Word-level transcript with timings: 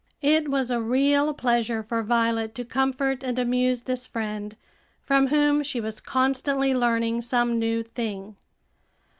It 0.23 0.49
was 0.49 0.71
a 0.71 0.81
real 0.81 1.31
pleasure 1.31 1.83
for 1.83 2.01
Violet 2.01 2.55
to 2.55 2.65
comfort 2.65 3.21
and 3.23 3.37
amuse 3.37 3.83
this 3.83 4.07
friend, 4.07 4.55
from 5.03 5.27
whom 5.27 5.61
she 5.61 5.79
was 5.79 6.01
constantly 6.01 6.73
learning 6.73 7.21
some 7.21 7.59
new 7.59 7.83
thing. 7.83 8.35